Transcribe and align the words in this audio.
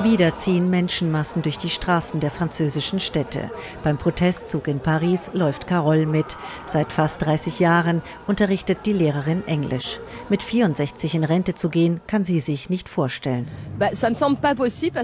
Wieder 0.00 0.36
ziehen 0.36 0.68
Menschenmassen 0.68 1.42
durch 1.42 1.58
die 1.58 1.68
Straßen 1.68 2.18
der 2.18 2.32
französischen 2.32 2.98
Städte. 2.98 3.52
Beim 3.84 3.98
Protestzug 3.98 4.66
in 4.66 4.80
Paris 4.80 5.30
läuft 5.32 5.68
Carole 5.68 6.06
mit. 6.06 6.36
Seit 6.66 6.92
fast 6.92 7.22
30 7.22 7.60
Jahren 7.60 8.02
unterrichtet 8.26 8.78
die 8.84 8.94
Lehrerin 8.94 9.46
Englisch. 9.46 10.00
Mit 10.28 10.42
64 10.42 11.14
in 11.14 11.22
Rente 11.22 11.54
zu 11.54 11.68
gehen, 11.68 12.00
kann 12.08 12.24
sie 12.24 12.40
sich 12.40 12.68
nicht 12.68 12.88
vorstellen. 12.88 13.46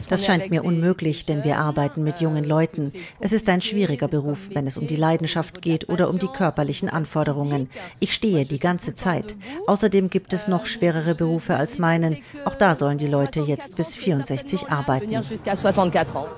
Das 0.09 0.27
scheint 0.27 0.51
mir 0.51 0.65
unmöglich, 0.65 1.27
denn 1.27 1.45
wir 1.45 1.59
arbeiten 1.59 2.03
mit 2.03 2.21
jungen 2.21 2.45
Leuten. 2.45 2.93
Es 3.21 3.33
ist 3.33 3.49
ein 3.49 3.61
schwieriger 3.61 4.09
Beruf, 4.09 4.49
wenn 4.53 4.67
es 4.67 4.79
um 4.79 4.89
die 4.89 4.97
Leidenschaft 4.97 5.63
geht 5.63 5.89
oder 5.89 6.09
um 6.09 6.19
die 6.19 6.27
körperlichen 6.27 6.89
Anforderungen. 6.89 7.71
Ich 8.01 8.15
stehe 8.15 8.47
die 8.47 8.59
ganze 8.59 8.95
Zeit. 8.95 9.37
Außerdem 9.69 10.11
gibt 10.11 10.33
es 10.33 10.49
noch 10.49 10.67
schwerere 10.67 11.15
Berufe 11.15 11.55
als 11.55 11.79
meinen. 11.79 12.17
Auch 12.45 12.57
da 12.57 12.75
sollen 12.75 12.99
die 12.99 13.07
Leute 13.07 13.41
jetzt 13.43 13.77
bis 13.77 13.95
64 13.95 14.69
arbeiten 14.69 14.78
arbeiten. 14.79 15.11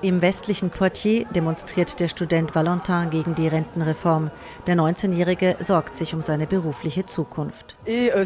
Im 0.01 0.21
westlichen 0.21 0.69
Poitiers 0.69 1.25
demonstriert 1.33 1.99
der 1.99 2.07
Student 2.07 2.55
Valentin 2.55 3.09
gegen 3.09 3.35
die 3.35 3.47
Rentenreform. 3.47 4.31
Der 4.67 4.75
19-Jährige 4.75 5.55
sorgt 5.59 5.97
sich 5.97 6.13
um 6.13 6.21
seine 6.21 6.47
berufliche 6.47 7.05
Zukunft. 7.05 7.75
Euh, 7.87 8.25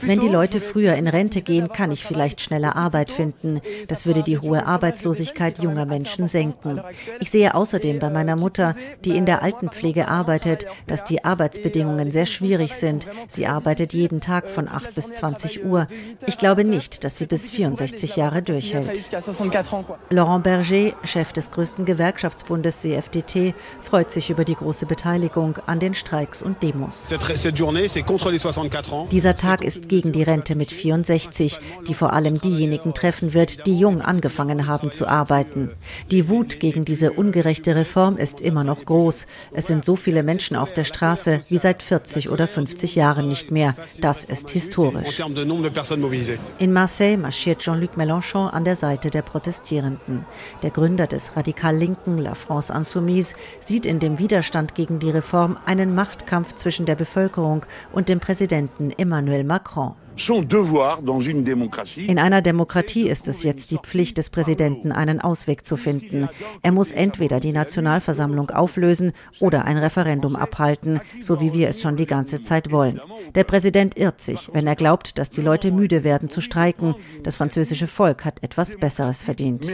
Wenn 0.00 0.20
die 0.20 0.28
Leute 0.28 0.60
früher 0.60 0.94
in 0.94 1.06
Rente 1.08 1.42
gehen, 1.42 1.68
kann 1.68 1.90
ich 1.90 2.04
vielleicht 2.04 2.40
schneller 2.40 2.76
Arbeit 2.76 3.10
finden. 3.10 3.60
Das 3.88 4.06
würde 4.06 4.22
die 4.22 4.38
hohe 4.38 4.66
Arbeitslosigkeit 4.66 5.62
junger 5.62 5.86
Menschen 5.86 6.28
senken. 6.28 6.80
Ich 7.20 7.30
sehe 7.30 7.54
außerdem 7.54 7.98
bei 7.98 8.10
meiner 8.10 8.36
Mutter, 8.36 8.74
die 9.04 9.16
in 9.16 9.26
der 9.26 9.42
Altenpflege 9.42 10.08
arbeitet, 10.08 10.66
dass 10.86 11.04
die 11.04 11.24
Arbeitsbedingungen 11.24 12.12
sehr 12.12 12.26
schwierig 12.26 12.74
sind. 12.74 13.06
Sie 13.28 13.46
arbeitet 13.46 13.92
jeden 13.92 14.20
Tag 14.20 14.50
von 14.50 14.68
8 14.68 14.94
bis 14.94 15.12
20 15.12 15.64
Uhr. 15.64 15.86
Ich 16.26 16.38
glaube 16.38 16.64
nicht, 16.64 17.04
dass 17.04 17.18
sie 17.18 17.26
bis 17.26 17.50
64 17.50 18.16
Jahre 18.16 18.42
durchhält. 18.42 19.11
Laurent 20.10 20.42
Berger, 20.42 20.94
Chef 21.04 21.32
des 21.32 21.50
größten 21.50 21.84
Gewerkschaftsbundes 21.84 22.80
CFDT, 22.80 23.54
freut 23.82 24.10
sich 24.10 24.30
über 24.30 24.44
die 24.44 24.54
große 24.54 24.86
Beteiligung 24.86 25.58
an 25.66 25.80
den 25.80 25.92
Streiks 25.92 26.42
und 26.42 26.62
Demos. 26.62 27.12
Dieser 29.10 29.36
Tag 29.36 29.62
ist 29.62 29.88
gegen 29.88 30.12
die 30.12 30.22
Rente 30.22 30.54
mit 30.54 30.70
64, 30.70 31.58
die 31.86 31.94
vor 31.94 32.12
allem 32.12 32.40
diejenigen 32.40 32.94
treffen 32.94 33.34
wird, 33.34 33.66
die 33.66 33.78
jung 33.78 34.00
angefangen 34.00 34.66
haben 34.66 34.92
zu 34.92 35.06
arbeiten. 35.06 35.70
Die 36.10 36.28
Wut 36.28 36.60
gegen 36.60 36.84
diese 36.84 37.12
ungerechte 37.12 37.76
Reform 37.76 38.16
ist 38.16 38.40
immer 38.40 38.64
noch 38.64 38.84
groß. 38.84 39.26
Es 39.52 39.66
sind 39.66 39.84
so 39.84 39.96
viele 39.96 40.22
Menschen 40.22 40.56
auf 40.56 40.72
der 40.72 40.84
Straße 40.84 41.40
wie 41.48 41.58
seit 41.58 41.82
40 41.82 42.30
oder 42.30 42.46
50 42.46 42.94
Jahren 42.94 43.28
nicht 43.28 43.50
mehr. 43.50 43.74
Das 44.00 44.24
ist 44.24 44.50
historisch. 44.50 45.20
In 46.58 46.72
Marseille 46.72 47.16
marschiert 47.16 47.60
Jean-Luc 47.60 47.96
Mélenchon 47.96 48.48
an 48.48 48.64
der 48.64 48.76
Seite 48.76 49.01
der 49.10 49.22
Protestierenden. 49.22 50.24
Der 50.62 50.70
Gründer 50.70 51.06
des 51.06 51.36
radikal-linken 51.36 52.18
La 52.18 52.34
France 52.34 52.72
Insoumise 52.72 53.34
sieht 53.60 53.86
in 53.86 53.98
dem 53.98 54.18
Widerstand 54.18 54.74
gegen 54.74 54.98
die 54.98 55.10
Reform 55.10 55.56
einen 55.66 55.94
Machtkampf 55.94 56.54
zwischen 56.54 56.86
der 56.86 56.96
Bevölkerung 56.96 57.66
und 57.92 58.08
dem 58.08 58.20
Präsidenten 58.20 58.90
Emmanuel 58.90 59.44
Macron. 59.44 59.94
In 61.96 62.18
einer 62.18 62.42
Demokratie 62.42 63.08
ist 63.08 63.28
es 63.28 63.42
jetzt 63.42 63.70
die 63.70 63.78
Pflicht 63.78 64.18
des 64.18 64.28
Präsidenten, 64.30 64.92
einen 64.92 65.20
Ausweg 65.20 65.64
zu 65.64 65.76
finden. 65.76 66.28
Er 66.60 66.72
muss 66.72 66.92
entweder 66.92 67.40
die 67.40 67.52
Nationalversammlung 67.52 68.50
auflösen 68.50 69.12
oder 69.40 69.64
ein 69.64 69.78
Referendum 69.78 70.36
abhalten, 70.36 71.00
so 71.20 71.40
wie 71.40 71.52
wir 71.54 71.68
es 71.68 71.80
schon 71.80 71.96
die 71.96 72.06
ganze 72.06 72.42
Zeit 72.42 72.70
wollen. 72.70 73.00
Der 73.34 73.44
Präsident 73.44 73.96
irrt 73.96 74.20
sich, 74.20 74.50
wenn 74.52 74.66
er 74.66 74.76
glaubt, 74.76 75.18
dass 75.18 75.30
die 75.30 75.40
Leute 75.40 75.72
müde 75.72 76.04
werden 76.04 76.28
zu 76.28 76.40
streiken. 76.40 76.94
Das 77.22 77.36
französische 77.36 77.86
Volk 77.86 78.24
hat 78.24 78.42
etwas 78.42 78.76
Besseres 78.76 79.22
verdient. 79.22 79.66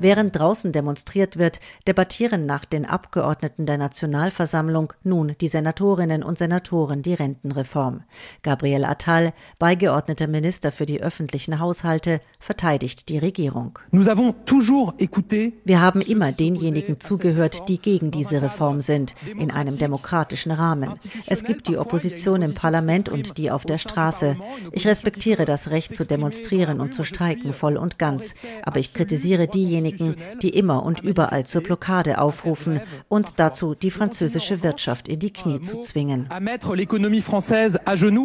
Während 0.00 0.38
draußen 0.38 0.72
demonstriert 0.72 1.36
wird, 1.36 1.60
debattieren 1.86 2.46
nach 2.46 2.64
den 2.64 2.86
Abgeordneten 2.86 3.66
der 3.66 3.78
Nationalversammlung 3.78 4.92
nun 5.02 5.34
die 5.40 5.48
Senatorinnen 5.48 6.22
und 6.22 6.38
Senatoren 6.38 7.02
die 7.02 7.14
Rentenreform. 7.14 8.04
Gabriel 8.42 8.67
Gabriel 8.68 8.84
Attal, 8.84 9.32
beigeordneter 9.58 10.26
Minister 10.26 10.70
für 10.70 10.84
die 10.84 11.00
öffentlichen 11.00 11.58
Haushalte, 11.58 12.20
verteidigt 12.38 13.08
die 13.08 13.16
Regierung. 13.16 13.78
Wir 13.90 15.80
haben 15.80 16.02
immer 16.02 16.32
denjenigen 16.32 17.00
zugehört, 17.00 17.66
die 17.70 17.78
gegen 17.78 18.10
diese 18.10 18.42
Reform 18.42 18.80
sind, 18.80 19.14
in 19.38 19.50
einem 19.50 19.78
demokratischen 19.78 20.52
Rahmen. 20.52 20.92
Es 21.26 21.44
gibt 21.44 21.66
die 21.68 21.78
Opposition 21.78 22.42
im 22.42 22.52
Parlament 22.52 23.08
und 23.08 23.38
die 23.38 23.50
auf 23.50 23.64
der 23.64 23.78
Straße. 23.78 24.36
Ich 24.72 24.86
respektiere 24.86 25.46
das 25.46 25.70
Recht 25.70 25.96
zu 25.96 26.04
demonstrieren 26.04 26.82
und 26.82 26.92
zu 26.92 27.04
streiken 27.04 27.54
voll 27.54 27.78
und 27.78 27.98
ganz, 27.98 28.34
aber 28.64 28.80
ich 28.80 28.92
kritisiere 28.92 29.48
diejenigen, 29.48 30.16
die 30.42 30.50
immer 30.50 30.82
und 30.82 31.00
überall 31.00 31.46
zur 31.46 31.62
Blockade 31.62 32.20
aufrufen 32.20 32.82
und 33.08 33.40
dazu 33.40 33.74
die 33.74 33.90
französische 33.90 34.62
Wirtschaft 34.62 35.08
in 35.08 35.20
die 35.20 35.32
Knie 35.32 35.62
zu 35.62 35.80
zwingen. 35.80 36.28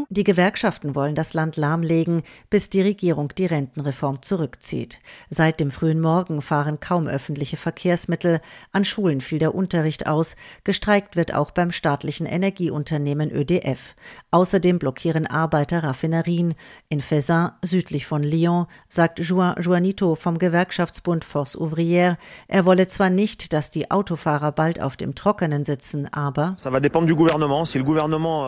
Die 0.09 0.32
Gewerkschaften 0.33 0.95
wollen 0.95 1.13
das 1.13 1.35
Land 1.35 1.57
lahmlegen, 1.57 2.23
bis 2.49 2.67
die 2.67 2.81
Regierung 2.81 3.31
die 3.37 3.45
Rentenreform 3.45 4.23
zurückzieht. 4.23 4.97
Seit 5.29 5.59
dem 5.59 5.69
frühen 5.69 6.01
Morgen 6.01 6.41
fahren 6.41 6.79
kaum 6.79 7.05
öffentliche 7.05 7.55
Verkehrsmittel, 7.55 8.41
an 8.71 8.83
Schulen 8.83 9.21
fiel 9.21 9.37
der 9.37 9.53
Unterricht 9.53 10.07
aus, 10.07 10.35
gestreikt 10.63 11.15
wird 11.15 11.35
auch 11.35 11.51
beim 11.51 11.71
staatlichen 11.71 12.25
Energieunternehmen 12.25 13.29
ÖDF. 13.31 13.95
Außerdem 14.31 14.79
blockieren 14.79 15.27
Arbeiter 15.27 15.83
Raffinerien. 15.83 16.55
In 16.89 17.01
Faisin, 17.01 17.51
südlich 17.61 18.07
von 18.07 18.23
Lyon, 18.23 18.65
sagt 18.87 19.19
Juan 19.19 19.61
Juanito 19.61 20.15
vom 20.15 20.39
Gewerkschaftsbund 20.39 21.25
Force 21.25 21.55
Ouvrière, 21.55 22.17
er 22.47 22.65
wolle 22.65 22.87
zwar 22.87 23.11
nicht, 23.11 23.53
dass 23.53 23.69
die 23.69 23.91
Autofahrer 23.91 24.51
bald 24.51 24.81
auf 24.81 24.97
dem 24.97 25.13
Trockenen 25.13 25.63
sitzen, 25.63 26.11
aber 26.11 26.55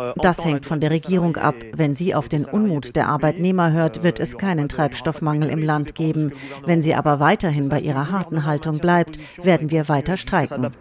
euh, 0.02 0.14
das 0.16 0.44
hängt 0.44 0.66
von 0.66 0.80
der 0.80 0.90
Regierung 0.90 1.36
ab. 1.38 1.54
Wenn 1.78 1.96
sie 1.96 2.16
auf 2.16 2.30
den 2.30 2.46
Unmut 2.46 2.96
der 2.96 3.08
Arbeitnehmer 3.08 3.72
hört, 3.72 4.04
wird 4.04 4.20
es 4.20 4.38
keinen 4.38 4.70
Treibstoffmangel 4.70 5.50
im 5.50 5.62
Land 5.62 5.96
geben. 5.96 6.32
Wenn 6.66 6.82
sie 6.82 6.96
aber 6.96 7.20
weiterhin 7.20 7.70
bei 7.70 7.80
ihrer 7.80 8.12
harten 8.12 8.46
Haltung 8.46 8.80
bleibt, 8.80 9.20
werden 9.44 9.72
wir 9.72 9.90
weiter 9.90 10.16
streiken. 10.16 10.72